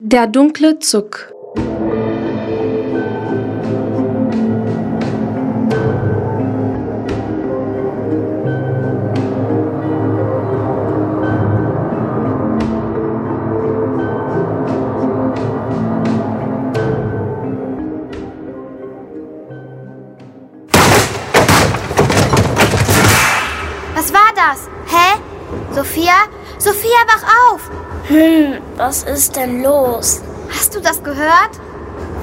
Der 0.00 0.28
dunkle 0.28 0.78
Zug 0.78 1.34
Was 23.96 24.12
war 24.12 24.20
das? 24.36 24.68
Hä? 24.86 25.18
Sophia? 25.74 26.12
Sophia, 26.60 26.98
wach 27.08 27.52
auf! 27.52 27.87
Hm, 28.08 28.54
was 28.78 29.02
ist 29.02 29.36
denn 29.36 29.62
los? 29.62 30.22
Hast 30.48 30.74
du 30.74 30.80
das 30.80 31.02
gehört? 31.02 31.50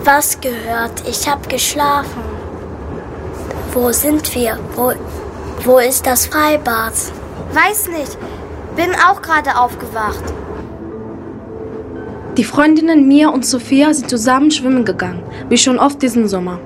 Was 0.04 0.42
gehört? 0.42 1.04
Ich 1.08 1.30
hab 1.30 1.48
geschlafen. 1.48 2.24
Wo 3.72 3.92
sind 3.92 4.34
wir? 4.34 4.58
Wo, 4.76 4.94
wo 5.64 5.78
ist 5.78 6.08
das 6.08 6.26
Freibad? 6.26 6.94
Weiß 7.54 7.90
nicht. 7.90 8.18
Bin 8.76 8.96
auch 9.08 9.22
gerade 9.22 9.60
aufgewacht. 9.60 10.24
Die 12.38 12.44
Freundinnen 12.44 13.08
Mia 13.08 13.30
und 13.30 13.46
Sophia 13.46 13.94
sind 13.94 14.10
zusammen 14.10 14.50
schwimmen 14.50 14.86
gegangen, 14.86 15.22
wie 15.50 15.58
schon 15.60 15.78
oft 15.78 16.02
diesen 16.02 16.28
Sommer. 16.28 16.60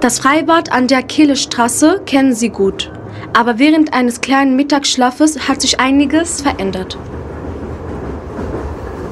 Das 0.00 0.20
Freibad 0.20 0.72
an 0.72 0.88
der 0.88 1.02
Kehlestraße 1.02 2.00
kennen 2.06 2.34
sie 2.34 2.48
gut, 2.48 2.90
aber 3.36 3.58
während 3.58 3.92
eines 3.92 4.22
kleinen 4.22 4.56
Mittagsschlafes 4.56 5.48
hat 5.48 5.60
sich 5.60 5.80
einiges 5.80 6.40
verändert. 6.40 6.96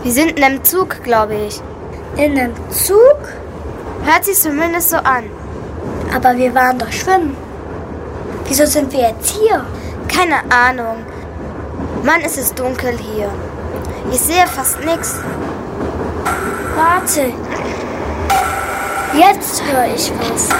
Wir 0.07 0.13
sind 0.13 0.39
in 0.39 0.45
einem 0.45 0.63
Zug, 0.63 1.03
glaube 1.03 1.35
ich. 1.35 1.61
In 2.17 2.39
einem 2.39 2.55
Zug? 2.71 3.19
Hört 4.05 4.25
sich 4.25 4.39
zumindest 4.39 4.91
so 4.91 4.99
an. 4.99 5.25
Aber 6.15 6.37
wir 6.37 6.55
waren 6.55 6.79
doch 6.79 6.93
schwimmen. 6.93 7.37
Wieso 8.47 8.67
sind 8.67 8.93
wir 8.93 9.01
jetzt 9.01 9.31
hier? 9.31 9.67
Keine 10.07 10.37
Ahnung. 10.49 10.99
Mann, 12.05 12.21
ist 12.21 12.39
es 12.39 12.55
dunkel 12.55 12.97
hier. 12.97 13.29
Ich 14.13 14.21
sehe 14.21 14.47
fast 14.47 14.79
nichts. 14.85 15.17
Warte. 16.77 17.33
Jetzt 19.13 19.61
höre 19.65 19.87
ich 19.93 20.13
was. 20.21 20.51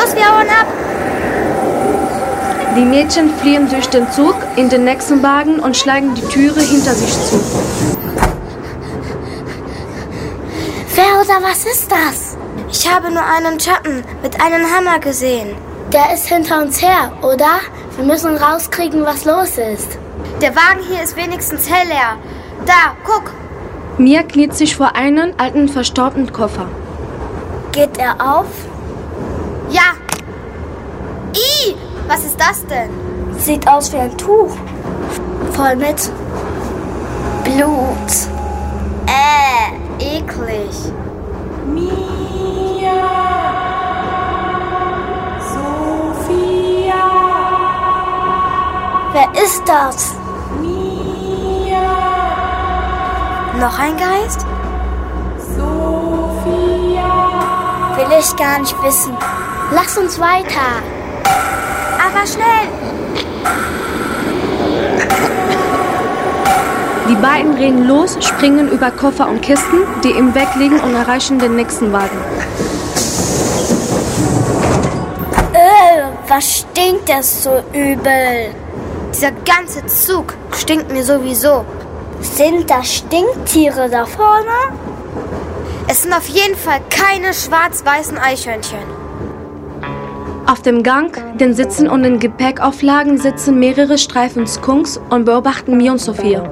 Los, 0.00 0.14
wir 0.16 0.24
hauen 0.24 0.48
ab! 0.48 0.66
Die 2.74 2.79
Mädchen 2.90 3.32
fliehen 3.38 3.68
durch 3.68 3.88
den 3.88 4.10
Zug 4.10 4.34
in 4.56 4.68
den 4.68 4.84
nächsten 4.84 5.22
Wagen 5.22 5.60
und 5.60 5.76
schlagen 5.76 6.14
die 6.14 6.22
Türe 6.22 6.60
hinter 6.60 6.92
sich 6.92 7.12
zu. 7.12 7.40
Wer 10.94 11.20
oder 11.20 11.48
was 11.48 11.64
ist 11.64 11.90
das? 11.90 12.36
Ich 12.70 12.92
habe 12.92 13.10
nur 13.10 13.24
einen 13.24 13.60
Schatten 13.60 14.02
mit 14.22 14.40
einem 14.40 14.66
Hammer 14.74 14.98
gesehen. 14.98 15.56
Der 15.92 16.12
ist 16.12 16.26
hinter 16.26 16.62
uns 16.62 16.82
her, 16.82 17.12
oder? 17.22 17.60
Wir 17.96 18.04
müssen 18.04 18.36
rauskriegen, 18.36 19.04
was 19.04 19.24
los 19.24 19.56
ist. 19.56 19.98
Der 20.40 20.54
Wagen 20.54 20.80
hier 20.88 21.02
ist 21.02 21.16
wenigstens 21.16 21.70
hell 21.70 21.86
leer. 21.86 22.16
Da, 22.66 22.96
guck! 23.04 23.32
Mia 23.98 24.22
kniet 24.22 24.54
sich 24.54 24.76
vor 24.76 24.94
einen 24.96 25.38
alten 25.38 25.68
verstaubten 25.68 26.32
Koffer. 26.32 26.66
Geht 27.72 27.98
er 27.98 28.14
auf? 28.14 28.46
Ja! 29.70 29.94
I! 31.34 31.76
Was 32.10 32.24
ist 32.24 32.40
das 32.40 32.66
denn? 32.66 32.90
Sieht 33.38 33.68
aus 33.68 33.92
wie 33.92 33.98
ein 33.98 34.18
Tuch. 34.18 34.50
Voll 35.52 35.76
mit 35.76 36.10
Blut. 37.44 38.10
Äh, 39.06 40.18
eklig. 40.18 40.92
Wer 49.12 49.42
ist 49.44 49.62
das? 49.68 50.14
Noch 53.60 53.78
ein 53.78 53.96
Geist? 53.96 54.44
Will 57.96 58.18
ich 58.18 58.36
gar 58.36 58.58
nicht 58.58 58.82
wissen. 58.82 59.16
Lass 59.70 59.96
uns 59.96 60.18
weiter. 60.18 60.99
Aber 62.20 62.28
schnell! 62.28 62.68
Die 67.08 67.14
beiden 67.14 67.54
rennen 67.54 67.88
los, 67.88 68.18
springen 68.20 68.68
über 68.68 68.90
Koffer 68.90 69.26
und 69.26 69.40
Kisten, 69.40 69.78
die 70.04 70.10
im 70.10 70.34
Weg 70.34 70.48
liegen 70.56 70.78
und 70.80 70.94
erreichen 70.94 71.38
den 71.38 71.56
nächsten 71.56 71.90
Wagen. 71.92 72.18
Äh, 75.54 76.02
was 76.28 76.58
stinkt 76.58 77.08
das 77.08 77.44
so 77.44 77.62
übel? 77.72 78.54
Dieser 79.14 79.32
ganze 79.32 79.86
Zug 79.86 80.34
stinkt 80.52 80.92
mir 80.92 81.02
sowieso. 81.02 81.64
Sind 82.20 82.68
da 82.68 82.84
Stinktiere 82.84 83.88
da 83.88 84.04
vorne? 84.04 84.76
Es 85.88 86.02
sind 86.02 86.12
auf 86.12 86.28
jeden 86.28 86.56
Fall 86.56 86.80
keine 86.90 87.32
schwarz-weißen 87.32 88.18
Eichhörnchen. 88.18 88.99
Auf 90.50 90.62
dem 90.62 90.82
Gang, 90.82 91.16
den 91.38 91.54
Sitzen 91.54 91.88
und 91.88 92.02
den 92.02 92.18
Gepäckauflagen 92.18 93.18
sitzen 93.18 93.60
mehrere 93.60 93.98
Streifen 93.98 94.48
Skunks 94.48 95.00
und 95.08 95.24
beobachten 95.24 95.76
Mia 95.76 95.92
und 95.92 96.00
Sophia. 96.00 96.42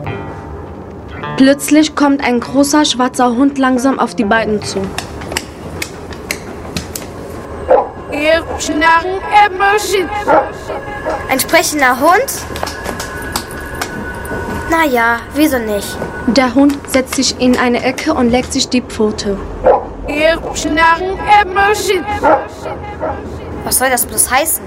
Plötzlich 1.36 1.97
kommt 1.97 2.22
ein 2.22 2.38
großer 2.38 2.84
schwarzer 2.84 3.34
Hund 3.34 3.58
langsam 3.58 3.98
auf 3.98 4.14
die 4.14 4.22
beiden 4.22 4.62
zu. 4.62 4.81
Ein 11.28 11.41
sprechender 11.41 11.98
Hund? 11.98 12.47
Naja, 14.70 15.16
wieso 15.34 15.58
nicht? 15.58 15.98
Der 16.28 16.54
Hund 16.54 16.78
setzt 16.87 17.16
sich 17.16 17.41
in 17.41 17.58
eine 17.58 17.82
Ecke 17.82 18.14
und 18.14 18.31
leckt 18.31 18.53
sich 18.53 18.69
die 18.69 18.81
Pfote. 18.81 19.37
Was 23.68 23.80
soll 23.80 23.90
das 23.90 24.06
bloß 24.06 24.30
heißen? 24.30 24.64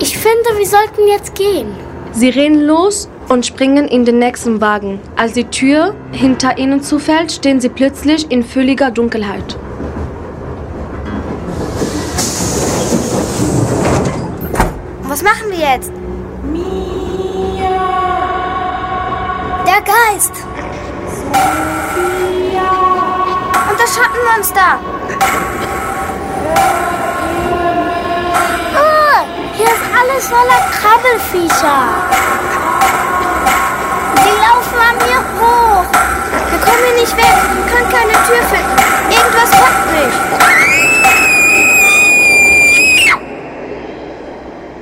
Ich 0.00 0.18
finde, 0.18 0.58
wir 0.58 0.66
sollten 0.66 1.08
jetzt 1.08 1.34
gehen. 1.34 1.74
Sie 2.12 2.28
rennen 2.28 2.60
los 2.60 3.08
und 3.30 3.46
springen 3.46 3.88
in 3.88 4.04
den 4.04 4.18
nächsten 4.18 4.60
Wagen. 4.60 5.00
Als 5.16 5.32
die 5.32 5.44
Tür 5.44 5.94
hinter 6.12 6.58
ihnen 6.58 6.82
zufällt, 6.82 7.32
stehen 7.32 7.58
sie 7.58 7.70
plötzlich 7.70 8.30
in 8.30 8.44
völliger 8.44 8.90
Dunkelheit. 8.90 9.56
Was 15.04 15.22
machen 15.22 15.48
wir 15.48 15.60
jetzt? 15.60 15.90
Der 19.64 19.80
Geist. 19.80 20.32
Und 23.70 23.80
das 23.80 23.96
Schattenmonster! 23.96 25.47
Ist 30.18 30.32
alles 30.32 30.40
voller 30.40 30.60
Krabbelfiecher. 30.72 31.78
Sie 34.24 34.34
laufen 34.42 34.78
an 34.78 34.96
mir 35.06 35.20
hoch. 35.40 35.86
Wir 36.50 36.58
kommen 36.58 36.84
hier 36.86 36.96
nicht 37.00 37.16
weg, 37.16 37.36
können 37.70 37.88
keine 37.88 38.16
Tür 38.26 38.42
finden. 38.48 38.76
Irgendwas 39.10 39.50
packt 39.50 39.86
mich. 39.92 40.14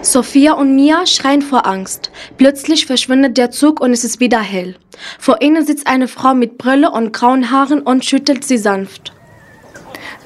Sophia 0.02 0.52
und 0.52 0.74
Mia 0.74 1.04
schreien 1.06 1.42
vor 1.42 1.66
Angst. 1.66 2.10
Plötzlich 2.38 2.86
verschwindet 2.86 3.36
der 3.36 3.50
Zug 3.50 3.80
und 3.80 3.92
es 3.92 4.04
ist 4.04 4.20
wieder 4.20 4.40
hell. 4.40 4.76
Vor 5.18 5.42
ihnen 5.42 5.66
sitzt 5.66 5.86
eine 5.86 6.08
Frau 6.08 6.34
mit 6.34 6.56
Brille 6.56 6.90
und 6.90 7.12
grauen 7.12 7.50
Haaren 7.50 7.82
und 7.82 8.04
schüttelt 8.04 8.44
sie 8.44 8.58
sanft. 8.58 9.12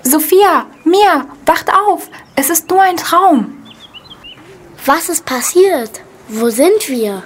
Sophia, 0.02 0.66
Mia, 0.84 1.26
wacht 1.46 1.68
auf! 1.72 2.08
Es 2.36 2.50
ist 2.50 2.70
nur 2.70 2.80
ein 2.80 2.96
Traum. 2.96 3.59
Was 4.92 5.08
ist 5.08 5.24
passiert? 5.24 6.00
Wo 6.26 6.50
sind 6.50 6.88
wir? 6.88 7.22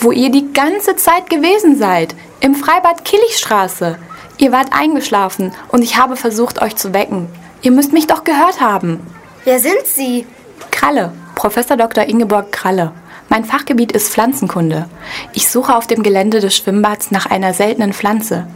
Wo 0.00 0.12
ihr 0.12 0.30
die 0.30 0.50
ganze 0.54 0.96
Zeit 0.96 1.28
gewesen 1.28 1.76
seid. 1.76 2.14
Im 2.40 2.54
Freibad 2.54 3.04
Killichstraße. 3.04 3.98
Ihr 4.38 4.50
wart 4.50 4.68
eingeschlafen 4.72 5.52
und 5.68 5.82
ich 5.82 5.98
habe 5.98 6.16
versucht, 6.16 6.62
euch 6.62 6.74
zu 6.76 6.94
wecken. 6.94 7.28
Ihr 7.60 7.70
müsst 7.70 7.92
mich 7.92 8.06
doch 8.06 8.24
gehört 8.24 8.62
haben. 8.62 9.00
Wer 9.44 9.60
sind 9.60 9.84
Sie? 9.84 10.26
Kralle, 10.70 11.12
Professor 11.34 11.76
Dr. 11.76 12.04
Ingeborg 12.04 12.50
Kralle. 12.50 12.92
Mein 13.28 13.44
Fachgebiet 13.44 13.92
ist 13.92 14.08
Pflanzenkunde. 14.08 14.88
Ich 15.34 15.50
suche 15.50 15.76
auf 15.76 15.86
dem 15.86 16.02
Gelände 16.02 16.40
des 16.40 16.56
Schwimmbads 16.56 17.10
nach 17.10 17.26
einer 17.26 17.52
seltenen 17.52 17.92
Pflanze. 17.92 18.46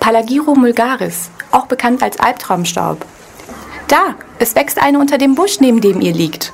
Palagiro 0.00 0.56
mulgaris, 0.56 1.30
auch 1.52 1.66
bekannt 1.66 2.02
als 2.02 2.18
Albtraumstaub. 2.18 3.06
Da, 3.86 4.16
es 4.40 4.56
wächst 4.56 4.82
eine 4.82 4.98
unter 4.98 5.16
dem 5.16 5.36
Busch, 5.36 5.60
neben 5.60 5.80
dem 5.80 6.00
ihr 6.00 6.12
liegt. 6.12 6.52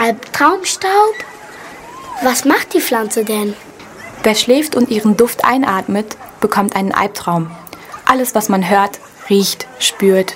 Albtraumstaub? 0.00 1.14
Was 2.22 2.44
macht 2.44 2.72
die 2.72 2.80
Pflanze 2.80 3.24
denn? 3.24 3.54
Wer 4.22 4.36
schläft 4.36 4.76
und 4.76 4.90
ihren 4.90 5.16
Duft 5.16 5.44
einatmet, 5.44 6.16
bekommt 6.40 6.76
einen 6.76 6.92
Albtraum. 6.92 7.50
Alles, 8.04 8.34
was 8.36 8.48
man 8.48 8.68
hört, 8.68 9.00
riecht, 9.28 9.66
spürt, 9.80 10.34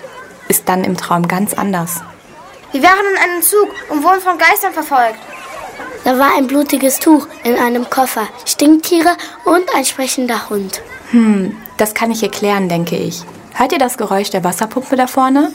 ist 0.48 0.68
dann 0.68 0.82
im 0.82 0.96
Traum 0.96 1.28
ganz 1.28 1.54
anders. 1.54 2.00
Wir 2.72 2.82
waren 2.82 3.06
in 3.12 3.22
einem 3.22 3.42
Zug 3.42 3.68
und 3.88 4.02
wurden 4.02 4.20
von 4.20 4.36
Geistern 4.36 4.72
verfolgt. 4.72 5.18
Da 6.04 6.18
war 6.18 6.36
ein 6.36 6.48
blutiges 6.48 6.98
Tuch 6.98 7.28
in 7.44 7.56
einem 7.56 7.88
Koffer, 7.88 8.26
Stinktiere 8.44 9.16
und 9.44 9.72
ein 9.76 9.84
sprechender 9.84 10.50
Hund. 10.50 10.82
Hm, 11.12 11.56
das 11.76 11.94
kann 11.94 12.10
ich 12.10 12.22
erklären, 12.22 12.68
denke 12.68 12.96
ich. 12.96 13.22
Hört 13.54 13.72
ihr 13.72 13.78
das 13.78 13.96
Geräusch 13.96 14.30
der 14.30 14.42
Wasserpumpe 14.42 14.96
da 14.96 15.06
vorne? 15.06 15.52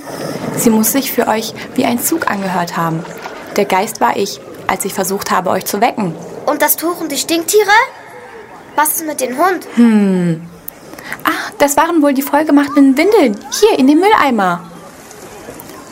Sie 0.56 0.69
muss 0.69 0.94
sich 0.94 1.12
für 1.12 1.27
euch 1.27 1.54
wie 1.75 1.83
ein 1.83 2.01
Zug 2.01 2.31
angehört 2.31 2.77
haben. 2.77 3.04
Der 3.57 3.65
Geist 3.65 4.00
war 4.00 4.15
ich, 4.15 4.39
als 4.68 4.86
ich 4.86 4.94
versucht 4.94 5.31
habe, 5.31 5.50
euch 5.50 5.65
zu 5.65 5.81
wecken. 5.81 6.15
Und 6.45 6.62
das 6.62 6.77
Tuch 6.77 7.01
und 7.01 7.12
die 7.12 7.18
Stinktiere? 7.18 7.71
Was 8.75 8.98
ist 8.98 9.07
mit 9.07 9.19
dem 9.19 9.38
Hund? 9.38 9.68
Hm. 9.74 10.48
Ach, 11.24 11.51
das 11.57 11.75
waren 11.75 12.04
wohl 12.04 12.13
die 12.13 12.21
vollgemachten 12.21 12.95
Windeln. 12.95 13.36
Hier 13.51 13.80
in 13.80 13.88
dem 13.88 14.00
Mülleimer. 14.00 14.62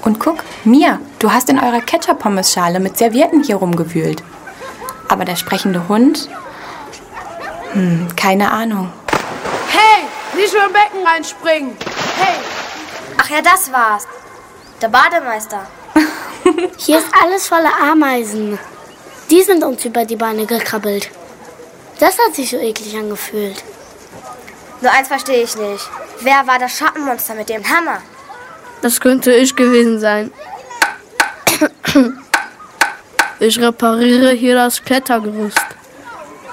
Und 0.04 0.20
guck, 0.20 0.44
Mia, 0.64 1.00
du 1.18 1.32
hast 1.32 1.50
in 1.50 1.58
eurer 1.58 1.82
Ketchup-Pommes-Schale 1.82 2.80
mit 2.80 2.98
Servietten 2.98 3.44
hier 3.44 3.56
rumgewühlt. 3.56 4.24
Aber 5.10 5.26
der 5.26 5.36
sprechende 5.36 5.88
Hund? 5.88 6.30
Hm, 7.74 8.08
keine 8.16 8.52
Ahnung. 8.52 8.92
Hey, 9.70 10.06
nicht 10.40 10.54
nur 10.54 10.66
im 10.66 10.74
Becken 10.74 11.06
reinspringen. 11.06 11.76
Hey. 12.18 12.36
Ach 13.18 13.30
ja, 13.30 13.42
das 13.42 13.72
war's. 13.72 14.08
Der 14.82 14.90
Bademeister. 14.90 15.66
Hier 16.78 17.00
ist 17.00 17.08
alles 17.22 17.48
voller 17.48 17.72
Ameisen. 17.82 18.60
Die 19.30 19.42
sind 19.42 19.64
uns 19.64 19.84
über 19.86 20.06
die 20.06 20.16
Beine 20.16 20.46
gekrabbelt. 20.46 21.10
Das 22.00 22.18
hat 22.20 22.36
sich 22.36 22.50
so 22.50 22.58
eklig 22.58 22.96
angefühlt. 22.96 23.64
Nur 24.82 24.92
eins 24.92 25.08
verstehe 25.08 25.44
ich 25.44 25.56
nicht. 25.56 25.90
Wer 26.20 26.46
war 26.46 26.60
das 26.60 26.78
Schattenmonster 26.78 27.34
mit 27.36 27.50
dem 27.50 27.64
Hammer? 27.64 28.02
Das 28.82 29.00
könnte 29.00 29.34
ich 29.34 29.56
gewesen 29.56 30.00
sein. 30.00 30.32
Ich 33.40 33.60
repariere 33.60 34.32
hier 34.32 34.56
das 34.56 34.84
Klettergerüst. 34.84 35.66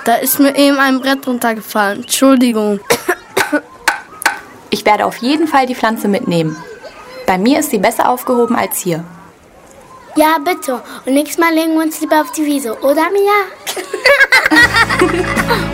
Da 0.05 0.15
ist 0.17 0.41
mir 0.41 0.57
eben 0.57 0.79
ein 0.79 1.01
Brett 1.01 1.27
runtergefallen. 1.27 2.03
Entschuldigung. 2.03 2.81
Ich 4.71 4.85
werde 4.87 5.05
auf 5.05 5.17
jeden 5.19 5.47
Fall 5.47 5.67
die 5.67 5.75
Pflanze 5.75 6.09
mitnehmen. 6.09 6.57
Bei 7.27 7.37
mir 7.39 7.61
ist 7.61 7.71
sie 7.71 7.79
besser 7.79 8.09
aufgehoben 8.09 8.57
als 8.57 8.79
hier. 8.79 9.05
Ja, 10.17 10.39
bitte. 10.39 10.83
Und 11.07 11.15
nächstes 11.15 11.39
Mal 11.39 11.55
legen 11.55 11.75
wir 11.75 11.83
uns 11.83 12.01
lieber 12.01 12.21
auf 12.21 12.33
die 12.33 12.45
Wiese, 12.45 12.79
oder 12.81 13.09
Mia? 13.11 13.33